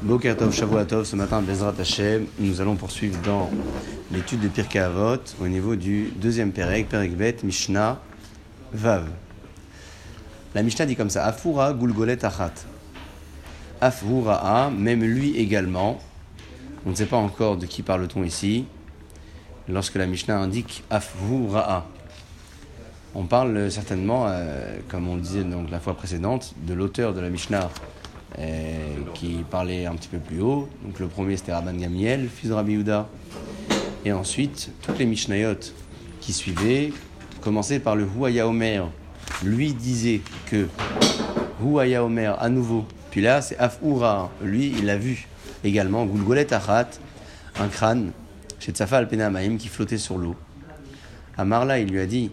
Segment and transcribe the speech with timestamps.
[0.00, 3.50] Bokertov, Shavuatov, ce matin, Bezrat Hashem, nous allons poursuivre dans
[4.12, 8.00] l'étude de Pirkei Avot au niveau du deuxième Perek, Perek Bet, Mishnah,
[8.72, 9.08] Vav.
[10.54, 12.52] La Mishnah dit comme ça, Afura Gulgolet Achat.
[13.80, 15.98] Afura'a, même lui également,
[16.86, 18.66] on ne sait pas encore de qui parle-t-on ici,
[19.68, 21.86] lorsque la Mishnah indique Afura'a.
[23.16, 27.30] On parle certainement, euh, comme on disait donc la fois précédente, de l'auteur de la
[27.30, 27.68] Mishnah
[29.14, 30.68] qui parlait un petit peu plus haut.
[30.84, 33.08] Donc le premier c'était Rabban Gamiel, fils de Rabbi Yehuda.
[34.04, 35.58] Et ensuite, toutes les Mishnayot
[36.20, 36.92] qui suivaient,
[37.40, 38.88] commençaient par le Huaya Omer.
[39.42, 40.68] Lui disait que
[41.62, 42.84] Huaya Omer à nouveau.
[43.10, 44.30] Puis là, c'est Afura.
[44.42, 45.26] Lui, il a vu
[45.64, 46.88] également Gulgolet Achat,
[47.58, 48.12] un crâne
[48.60, 49.08] chez Tsafa al
[49.58, 50.36] qui flottait sur l'eau.
[51.36, 52.30] À Marla, il lui a dit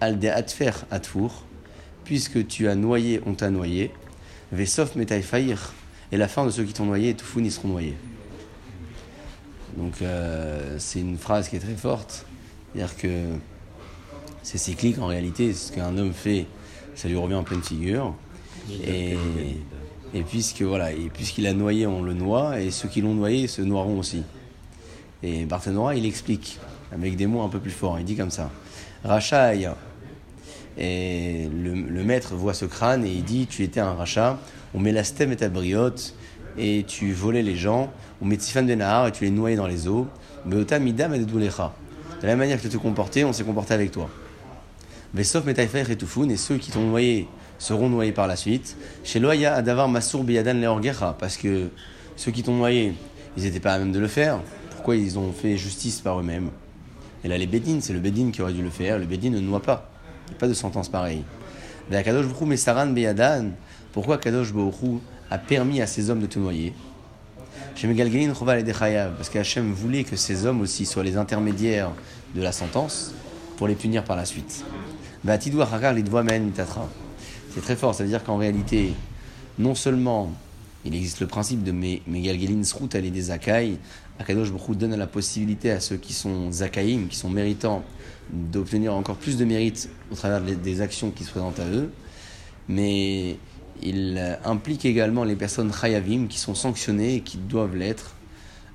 [0.00, 1.44] Alde Atfer Atfour,
[2.04, 3.92] puisque tu as noyé, on t'a noyé.
[4.52, 5.72] Vesof metai faïr.
[6.10, 7.96] Et la fin de ceux qui t'ont noyé, tout ils seront noyés.
[9.76, 12.26] Donc euh, c'est une phrase qui est très forte.
[12.72, 13.24] C'est-à-dire que
[14.42, 15.52] c'est cyclique en réalité.
[15.52, 16.46] Ce qu'un homme fait,
[16.94, 18.14] ça lui revient en pleine figure.
[18.84, 19.16] Et,
[20.14, 23.46] et puisque voilà, et puisqu'il a noyé, on le noie, et ceux qui l'ont noyé
[23.46, 24.22] se noieront aussi.
[25.22, 26.58] Et Barthénora, il explique
[26.92, 27.98] avec des mots un peu plus forts.
[27.98, 28.50] Il dit comme ça
[29.04, 29.70] Rachaï
[30.78, 34.38] et le, maître voit ce crâne et il dit Tu étais un rachat,
[34.74, 36.14] on met la stem et ta briotte,
[36.56, 39.66] et tu volais les gens, on met Tifan de Nahar et tu les noyais dans
[39.66, 40.06] les eaux.
[40.46, 44.08] Et de la manière que tu te comportais, on s'est comporté avec toi.
[45.14, 47.26] Mais sauf Metaïfer et Toufoun, et ceux qui t'ont noyé
[47.58, 48.76] seront noyés par la suite.
[49.04, 51.70] Chez Loya Adavar Masour Biyadan Leorgecha, parce que
[52.16, 52.94] ceux qui t'ont noyé,
[53.36, 54.40] ils n'étaient pas à même de le faire.
[54.70, 56.50] Pourquoi ils ont fait justice par eux-mêmes?
[57.24, 58.98] Et là, les Bédines, c'est le Bédine qui aurait dû le faire.
[58.98, 59.90] Le Bédine ne noie pas.
[60.38, 61.24] Pas de sentence pareille.
[63.92, 66.74] Pourquoi Kadosh Baruch a permis à ces hommes de te noyer
[69.16, 71.90] Parce qu'Hachem voulait que ces hommes aussi soient les intermédiaires
[72.34, 73.14] de la sentence
[73.56, 74.64] pour les punir par la suite.
[77.54, 78.92] C'est très fort, ça veut dire qu'en réalité,
[79.58, 80.32] non seulement
[80.84, 83.78] il existe le principe de Megalgelin Srout Ali des Zakai,
[84.18, 87.84] Akadosh Baruch donne la possibilité à ceux qui sont Zakaïm, qui sont méritants,
[88.30, 91.90] d'obtenir encore plus de mérite au travers des actions qui se présentent à eux,
[92.68, 93.38] mais
[93.82, 98.14] il implique également les personnes chayavim qui sont sanctionnées et qui doivent l'être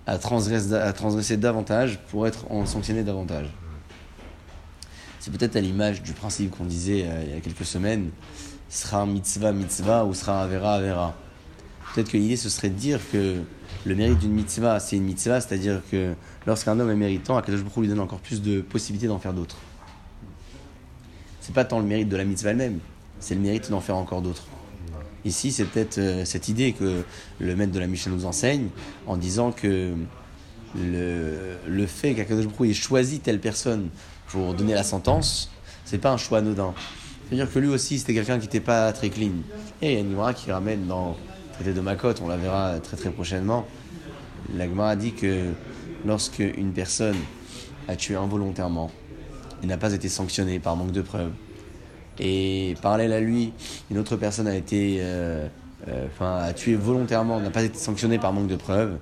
[0.08, 3.47] à transgresser, davantage pour être sanctionnées davantage.
[5.20, 8.09] C'est peut-être à l'image du principe qu'on disait euh, il y a quelques semaines,
[8.70, 11.16] sera mitzvah mitzvah ou sera avera avera.
[11.93, 13.37] Peut-être que l'idée ce serait de dire que
[13.85, 16.13] le mérite d'une mitzvah, c'est une mitzvah, c'est-à-dire que
[16.47, 19.57] lorsqu'un homme est méritant, Akadosh Baruch lui donne encore plus de possibilités d'en faire d'autres.
[21.41, 22.79] C'est pas tant le mérite de la mitzvah elle-même,
[23.19, 24.45] c'est le mérite d'en faire encore d'autres.
[25.25, 27.03] Ici, c'est peut-être euh, cette idée que
[27.39, 28.67] le maître de la Mishnah nous enseigne
[29.07, 29.93] en disant que
[30.75, 33.89] le, fait qu'Akadosh Baruch ait choisi telle personne
[34.27, 35.51] pour donner la sentence,
[35.85, 36.73] c'est pas un choix anodin.
[37.27, 39.31] C'est-à-dire que lui aussi, c'était quelqu'un qui n'était pas très clean.
[39.81, 41.15] Et il y a une qui ramène dans
[41.62, 43.66] de Makot, on la verra très très prochainement.
[44.53, 45.52] L'Agma a dit que
[46.06, 47.16] lorsque une personne
[47.88, 48.91] a tué involontairement
[49.62, 51.31] et n'a pas été sanctionnée par manque de preuves,
[52.19, 53.53] et parallèle à lui,
[53.90, 55.47] une autre personne a été, euh,
[55.88, 58.97] euh, enfin, tué volontairement, n'a pas été sanctionnée par manque de preuves,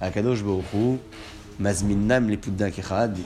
[0.00, 0.98] Akadosh Baruchou,
[1.58, 3.18] Mazminnam Lepudda Kechad,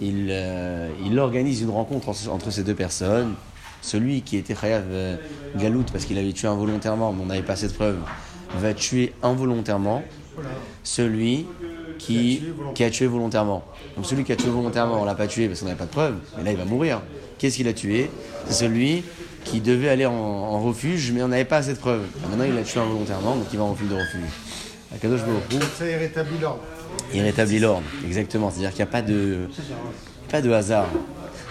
[0.00, 3.34] il, euh, il organise une rencontre entre ces deux personnes
[3.84, 5.16] celui qui était Khayav euh,
[5.56, 7.98] Galout parce qu'il avait tué involontairement, mais on n'avait pas assez de preuves,
[8.58, 10.02] va tuer involontairement
[10.82, 11.46] celui
[11.98, 12.42] qui,
[12.74, 13.62] qui a tué volontairement.
[13.96, 15.90] Donc celui qui a tué volontairement, on l'a pas tué parce qu'on n'avait pas de
[15.90, 17.02] preuves, mais là il va mourir.
[17.38, 18.10] Qu'est-ce qu'il a tué?
[18.46, 19.04] C'est celui
[19.44, 22.06] qui devait aller en, refuge, mais on n'avait pas assez de preuves.
[22.30, 24.30] maintenant il a tué involontairement, donc il va en refuge de refuge.
[25.78, 26.60] Ça, il rétablit l'ordre.
[27.12, 28.50] Il rétablit l'ordre, exactement.
[28.50, 29.48] C'est-à-dire qu'il n'y a pas de,
[30.30, 30.86] pas de hasard.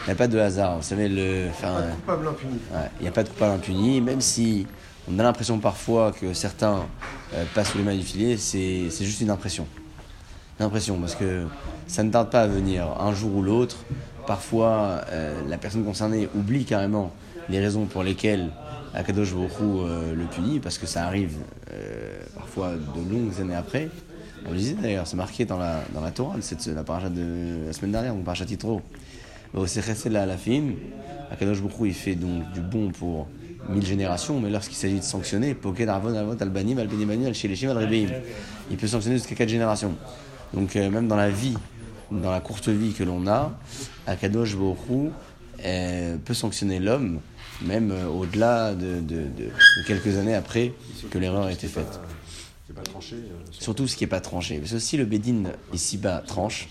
[0.03, 0.77] Il n'y a pas de hasard.
[0.77, 1.47] Vous savez, le.
[2.99, 4.01] Il n'y a pas de coupable impuni.
[4.01, 4.67] Même si
[5.09, 6.85] on a l'impression parfois que certains
[7.33, 9.65] euh, passent sous les mains du filet, c'est juste une impression.
[10.59, 11.45] Une impression, parce que
[11.87, 13.77] ça ne tarde pas à venir un jour ou l'autre.
[14.27, 17.13] Parfois, euh, la personne concernée oublie carrément
[17.47, 18.49] les raisons pour lesquelles
[18.93, 21.37] Akadosh Baruch euh, le punit, parce que ça arrive
[22.35, 23.89] parfois de longues années après.
[24.45, 27.65] On le disait d'ailleurs, c'est marqué dans la, dans la Torah, cette, la paracha de
[27.65, 28.81] la semaine dernière, donc paracha Titro
[29.65, 30.61] c'est là à la fin.
[31.31, 33.27] Akadosh Boukou, il fait donc du bon pour
[33.69, 37.91] mille générations, mais lorsqu'il s'agit de sanctionner, Poket Arvon Avot Albanim Albenimanu Al Sheleshim Al
[37.93, 39.93] il peut sanctionner jusqu'à quatre générations.
[40.53, 41.55] Donc euh, même dans la vie,
[42.11, 43.57] dans la courte vie que l'on a,
[44.05, 45.11] Akadosh Boukou
[45.65, 47.19] euh, peut sanctionner l'homme,
[47.65, 49.49] même euh, au-delà de, de, de,
[49.87, 50.73] quelques années après
[51.09, 51.99] que l'erreur a été faite.
[52.83, 53.15] tranché.
[53.15, 53.19] euh,
[53.51, 54.57] sur- Surtout ce qui n'est pas tranché.
[54.59, 56.67] Parce que si le Bédine ici-bas tranche,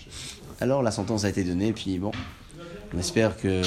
[0.61, 2.11] alors la sentence a été donnée, puis bon,
[2.93, 3.61] on espère que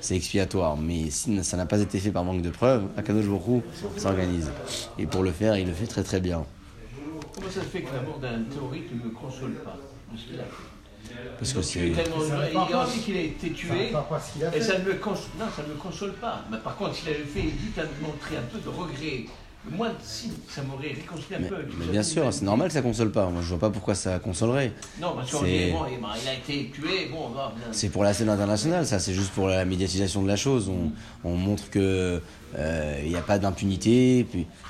[0.00, 0.76] c'est expiatoire.
[0.76, 3.62] Mais si ça n'a pas été fait par manque de preuves, Akadosh Hu
[3.96, 4.50] s'organise.
[4.98, 6.44] Et pour le faire, il le fait très très bien.
[7.34, 9.76] Comment ça se fait que la mort d'un théorique ne me console pas?
[10.12, 11.80] De ce qu'il a fait Parce que c'est.
[11.80, 13.90] il Il a dit qu'il a été tué.
[13.90, 14.60] Et fait.
[14.60, 16.44] ça ne me console, non, ça ne me console pas.
[16.50, 19.24] Mais par contre, s'il avait fait vite à me montrer un peu de regret,
[19.70, 21.56] moi, si, ça m'aurait réconcilié un Mais, peu.
[21.78, 23.26] mais bien sûr, c'est normal que ça console pas.
[23.26, 24.72] Moi, je vois pas pourquoi ça consolerait.
[25.00, 27.52] Non, parce qu'on dit, bon, il il a été tué, bon, on va.
[27.72, 28.98] C'est pour la scène internationale, ça.
[28.98, 30.68] C'est juste pour la médiatisation de la chose.
[30.68, 30.92] On,
[31.28, 32.20] on montre que
[32.56, 34.26] euh, il n'y a pas d'impunité.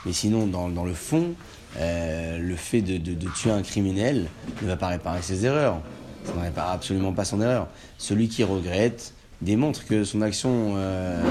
[0.06, 1.34] Mais sinon, dans, dans le fond,
[1.76, 4.28] euh, le fait de, de- de tuer un criminel
[4.62, 5.80] ne va pas réparer ses erreurs.
[6.24, 7.66] Ça ne répare absolument pas son erreur.
[7.98, 11.22] Celui qui regrette démontre que son action euh,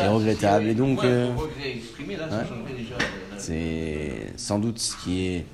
[0.00, 0.68] est regrettable.
[0.68, 1.28] Et donc, euh,
[2.30, 2.30] ouais.
[2.32, 5.46] euh, c'est sans doute ce qui est,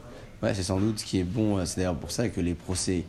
[0.43, 1.65] ouais, c'est sans doute ce qui est bon.
[1.65, 3.05] C'est d'ailleurs pour ça que les procès,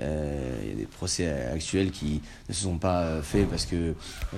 [0.00, 3.94] euh, il y a des procès actuels qui ne se sont pas faits parce que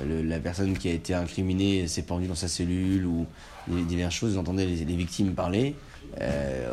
[0.06, 3.26] le- la personne qui a été incriminée s'est pendue dans sa cellule ou
[3.68, 4.32] diverses choses.
[4.34, 5.74] Vous entendez les, les victimes parler.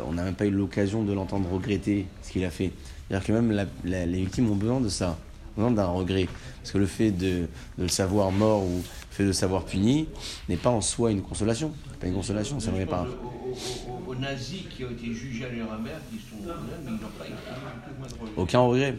[0.08, 2.70] On n'a même pas eu l'occasion de l'entendre regretter ce qu'il a fait.
[3.08, 5.18] C'est-à-dire que même la- la- les victimes ont besoin de ça,
[5.56, 6.28] besoin d'un regret.
[6.62, 7.46] Parce que le fait de,
[7.78, 10.08] de le savoir mort ou le fait de le savoir puni
[10.48, 11.72] n'est pas en soi une consolation.
[12.00, 15.50] Pas une consolation, ça ne pense aux, aux- aux- nazis qui ont été jugés à
[15.50, 18.32] Nuremberg, qui sont là, mais ils n'ont pas regret.
[18.36, 18.94] Aucun regret.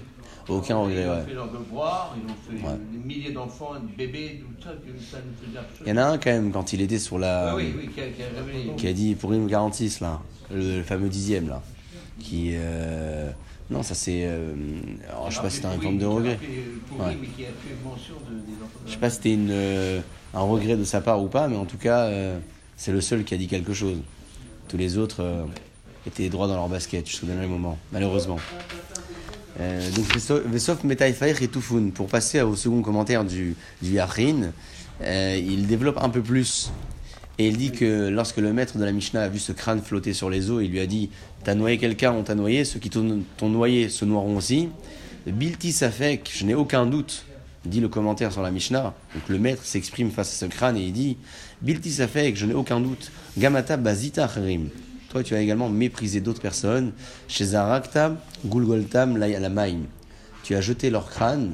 [0.50, 1.26] Aucun regret, Ils ont ouais.
[1.26, 2.78] fait leur devoir, ils ont fait Ouais.
[2.94, 4.70] des milliers d'enfants, de bébés, tout ça,
[5.12, 5.18] ça
[5.86, 7.52] Il y en a un quand même, quand il était sur la.
[7.52, 8.74] Ah oui, oui, qui a, qui a révélé.
[8.78, 11.62] qui a dit pour une 46 là, le, le fameux dixième là.
[12.20, 12.52] Qui.
[12.54, 13.30] euh,
[13.70, 14.22] non, ça c'est.
[14.24, 14.54] euh,
[15.10, 16.40] alors, je sais pas si c'était une forme de regret.
[17.00, 17.18] Ouais.
[18.86, 20.00] Je sais pas si c'était une, euh,
[20.34, 22.38] un regret de sa part ou pas, mais en tout cas, euh,
[22.78, 23.98] c'est le seul qui a dit quelque chose.
[24.70, 25.44] Tous les autres euh,
[26.06, 28.38] étaient droits dans leur basket jusqu'au dernier moment, malheureusement.
[29.60, 33.98] Donc, Veso- Vesof Metaïfaïr et Toufoun, pour passer au second commentaire du, du
[35.02, 36.72] euh, il développe un peu plus.
[37.40, 40.14] Et il dit que lorsque le maître de la Mishnah a vu ce crâne flotter
[40.14, 41.10] sur les eaux, il lui a dit
[41.44, 44.70] T'as noyé quelqu'un, on t'a noyé, ceux qui t'ont noyé se noieront aussi.
[45.28, 47.26] Bilti Safek, je n'ai aucun doute,
[47.66, 48.96] dit le commentaire sur la Mishnah.
[49.14, 51.18] Donc le maître s'exprime face à ce crâne et il dit
[51.62, 53.12] Bilti Safek, je n'ai aucun doute.
[53.38, 54.70] Gamata Bazita Acherim.
[55.10, 56.92] Toi, tu as également méprisé d'autres personnes.
[57.28, 59.84] Chez Zarakta, Gulgoltam, Layalamaim.
[60.44, 61.54] Tu as jeté leur crâne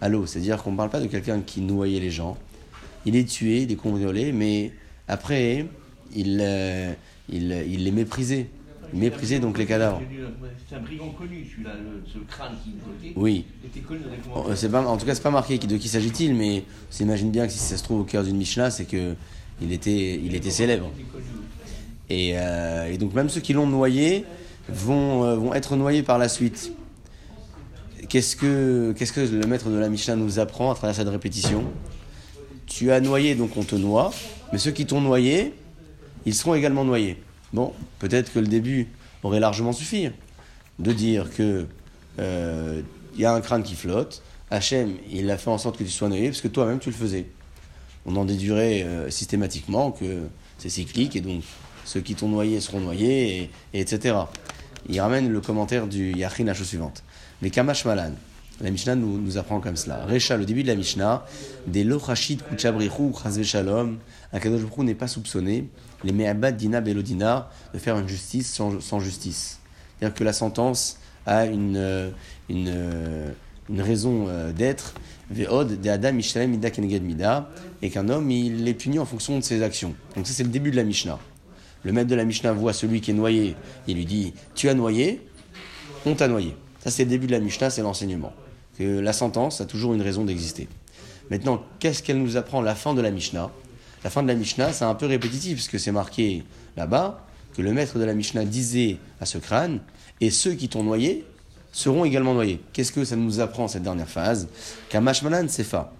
[0.00, 0.26] à l'eau.
[0.26, 2.36] C'est-à-dire qu'on ne parle pas de quelqu'un qui noyait les gens.
[3.04, 4.72] Il est tué, il est mais
[5.08, 5.66] après,
[6.14, 6.92] il, euh,
[7.28, 8.48] il, il les méprisait.
[8.92, 10.00] Il méprisait donc les cadavres.
[10.68, 11.72] C'est un brigand connu, celui-là,
[12.06, 13.12] ce crâne qui flottait.
[13.16, 13.44] Oui.
[13.64, 14.00] Était connu
[14.34, 17.30] dans euh, pas, en tout cas, c'est pas marqué de qui s'agit-il, mais on s'imagine
[17.30, 19.14] bien que si ça se trouve au cœur d'une Mishnah, c'est que
[19.60, 20.90] il était, il était célèbre.
[22.10, 24.24] Et, euh, et donc même ceux qui l'ont noyé
[24.68, 26.72] vont, euh, vont être noyés par la suite.
[28.08, 31.64] Qu'est-ce que, qu'est-ce que le maître de la Mishnah nous apprend à travers cette répétition?
[32.66, 34.12] Tu as noyé, donc on te noie,
[34.54, 35.52] mais ceux qui t'ont noyé,
[36.26, 37.20] ils seront également noyés.
[37.52, 38.86] Bon, peut-être que le début
[39.24, 40.10] aurait largement suffi
[40.78, 41.66] de dire que
[42.20, 42.80] euh,
[43.16, 44.22] il y a un crâne qui flotte,
[44.52, 46.94] Hachem, il a fait en sorte que tu sois noyé parce que toi-même tu le
[46.94, 47.26] faisais.
[48.06, 50.20] On en déduirait euh, systématiquement que
[50.58, 51.42] c'est cyclique et donc
[51.84, 54.14] ceux qui t'ont noyé seront noyés, et, et etc.
[54.88, 57.02] Il ramène le commentaire du Yachin la chose suivante.
[57.42, 58.12] Les Kamash Malan,
[58.60, 60.04] la Mishnah nous, nous apprend comme cela.
[60.06, 61.24] Recha, le début de la Mishnah,
[61.66, 63.98] des Lochashit Kuchabrichu Chazve Shalom,
[64.32, 65.68] un Kadosh n'est pas soupçonné,
[66.04, 69.58] les Me'abad Dina Belodina, de faire une justice sans, justice.
[69.98, 72.10] C'est-à-dire que la sentence a une, euh,
[72.50, 73.32] euh,
[73.68, 74.94] une raison euh, d'être,
[75.30, 77.50] Ve'od de Adam Mishalem Mida Keneged Mida,
[77.82, 79.94] et qu'un homme, il est puni en fonction de ses actions.
[80.14, 81.18] Donc ça, c'est le début de la Mishnah.
[81.82, 83.56] Le maître de la Mishnah voit celui qui est noyé,
[83.88, 85.20] il lui dit Tu as noyé,
[86.06, 86.56] on t'a noyé.
[86.80, 88.32] Ça, c'est le début de la Mishnah, c'est l'enseignement.
[88.78, 90.68] Que la sentence a toujours une raison d'exister.
[91.30, 93.50] Maintenant, qu'est-ce qu'elle nous apprend la fin de la Mishnah?
[94.02, 96.44] La fin de la Mishnah, c'est un peu répétitif, puisque c'est marqué
[96.76, 97.24] là-bas
[97.56, 99.80] que le maître de la Mishnah disait à ce crâne
[100.20, 101.24] Et ceux qui t'ont noyé
[101.72, 102.60] seront également noyés.
[102.72, 104.48] Qu'est-ce que ça nous apprend, cette dernière phase?
[104.90, 105.92] Kamashmalan Sefa.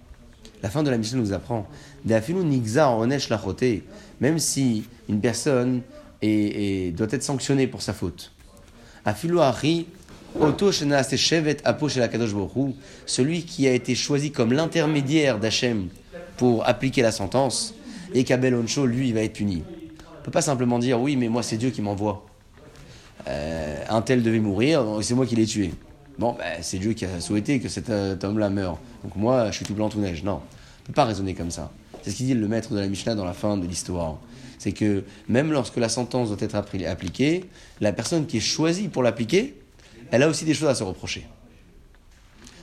[0.61, 1.67] La fin de la Mishnah nous apprend
[4.21, 5.81] même si une personne
[6.21, 8.31] doit être sanctionnée pour sa faute.
[9.05, 9.39] Afilu
[10.39, 10.71] oto
[11.63, 11.87] apo
[12.55, 12.73] Hu,
[13.05, 15.87] celui qui a été choisi comme l'intermédiaire d'Hachem
[16.37, 17.73] pour appliquer la sentence,
[18.13, 19.63] et qu'Abel Oncho, lui, va être puni.
[19.65, 22.25] On ne peut pas simplement dire oui, mais moi c'est Dieu qui m'envoie.
[23.27, 25.71] Euh, un tel devait mourir, c'est moi qui l'ai tué.
[26.17, 28.79] Bon, ben, c'est Dieu qui a souhaité que cet euh, homme-là meure.
[29.03, 30.23] Donc moi, je suis tout blanc, tout neige.
[30.23, 31.71] Non, on ne peut pas raisonner comme ça.
[32.01, 34.17] C'est ce qu'il dit le maître de la Mishnah dans la fin de l'histoire.
[34.59, 37.45] c'est que même lorsque la sentence doit être appli- appliquée,
[37.81, 39.55] la personne qui est choisie pour l'appliquer,
[40.11, 41.25] elle a aussi des choses à se reprocher.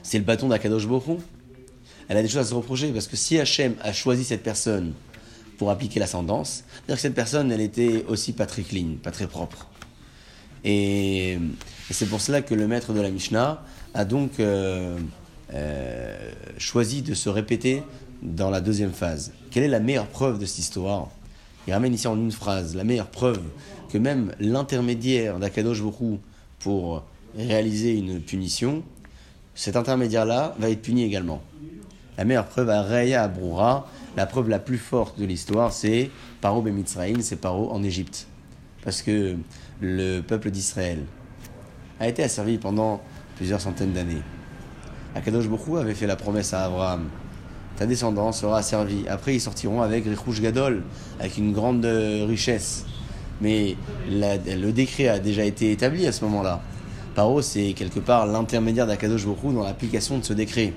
[0.01, 1.19] C'est le bâton d'Akadosh Borou.
[2.09, 4.93] Elle a des choses à se reprocher parce que si Hachem a choisi cette personne
[5.57, 9.11] pour appliquer la sentence, c'est-à-dire que cette personne, elle était aussi pas très clean, pas
[9.11, 9.67] très propre.
[10.63, 11.39] Et, et
[11.91, 14.97] c'est pour cela que le maître de la Mishnah a donc euh,
[15.53, 17.83] euh, choisi de se répéter
[18.21, 19.33] dans la deuxième phase.
[19.51, 21.09] Quelle est la meilleure preuve de cette histoire?
[21.67, 23.41] Il ramène ici en une phrase la meilleure preuve
[23.89, 26.19] que même l'intermédiaire d'Akadosh Borou
[26.59, 27.03] pour
[27.37, 28.83] réaliser une punition,
[29.55, 31.41] cet intermédiaire-là va être puni également.
[32.17, 36.11] La meilleure preuve à Raya Abroura, la preuve la plus forte de l'histoire, c'est
[36.41, 38.27] Paro Bemitzraïm, c'est Paro en Égypte.
[38.83, 39.35] Parce que
[39.81, 40.99] le peuple d'Israël
[41.99, 43.01] a été asservi pendant
[43.35, 44.21] plusieurs centaines d'années.
[45.15, 47.09] Akadosh Bokhu avait fait la promesse à Abraham
[47.77, 49.05] ta descendance sera asservie.
[49.07, 50.83] Après, ils sortiront avec Richush Gadol,
[51.19, 52.85] avec une grande euh, richesse.
[53.41, 53.75] Mais
[54.09, 56.61] le décret a déjà été établi à ce moment-là.
[57.15, 60.73] Paro, c'est quelque part l'intermédiaire d'Akadosh Bokhu dans l'application de ce décret.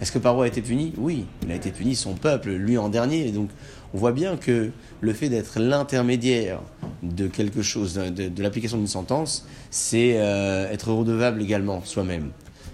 [0.00, 0.92] Est-ce que Paro a été puni?
[0.96, 3.28] Oui, il a été puni, son peuple, lui en dernier.
[3.28, 3.50] Et donc,
[3.94, 6.60] on voit bien que le fait d'être l'intermédiaire
[7.02, 12.30] de quelque chose, de, de l'application d'une sentence, c'est euh, être redevable également soi-même.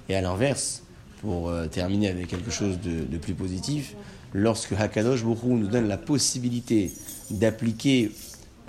[0.08, 0.82] Et à l'inverse,
[1.20, 3.94] pour euh, terminer avec quelque chose de, de plus positif,
[4.32, 6.92] lorsque Hakadosh Bokhu nous donne la possibilité
[7.30, 8.12] d'appliquer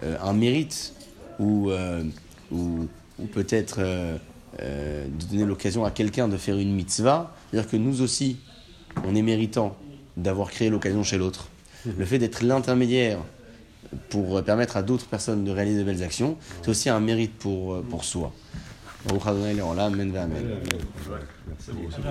[0.04, 0.94] euh, un mérite
[1.40, 1.70] ou,
[2.52, 2.88] ou,
[3.20, 4.18] ou peut-être euh,
[4.62, 8.38] euh, de donner l'occasion à quelqu'un de faire une mitzvah, c'est-à-dire que nous aussi,
[9.06, 9.76] on est méritant
[10.16, 11.50] d'avoir créé l'occasion chez l'autre.
[11.98, 13.20] Le fait d'être l'intermédiaire
[14.10, 17.74] pour permettre à d'autres personnes de réaliser de belles actions, c'est aussi un mérite pour,
[17.74, 18.34] euh, pour soi.
[19.08, 19.22] Baruch